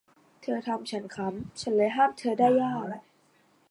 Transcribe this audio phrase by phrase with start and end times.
[0.41, 2.83] เธอทำฉันขำ ฉันเลยห้ามเธอได้ยาก